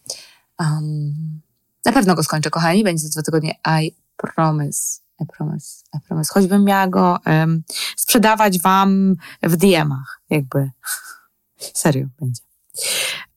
Um, 0.59 1.41
na 1.85 1.93
pewno 1.93 2.15
go 2.15 2.23
skończę, 2.23 2.51
kochani. 2.51 2.85
Będzie 2.85 3.09
za 3.09 3.11
dwa 3.11 3.23
tygodnie. 3.23 3.55
I 3.83 3.93
promise. 4.17 5.01
I 5.21 5.27
promise. 5.27 5.85
I 5.95 6.01
promise. 6.01 6.31
Choćbym 6.35 6.65
miała 6.65 6.89
go 6.89 7.19
um, 7.27 7.63
sprzedawać 7.97 8.59
wam 8.59 9.17
w 9.43 9.57
DM-ach. 9.57 10.21
Jakby. 10.31 10.71
Serio 11.75 12.07
będzie. 12.21 12.43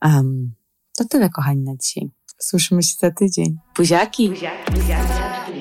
Um, 0.02 0.56
to 0.98 1.06
tyle, 1.06 1.30
kochani, 1.30 1.63
na 1.63 1.76
dzisiaj. 1.76 2.10
Słyszymy 2.38 2.84
się 2.84 2.93
za 3.00 3.12
tydzień. 3.12 3.58
Buziaki. 3.78 4.30
Buziaki, 4.30 4.71
buziaki. 4.71 5.55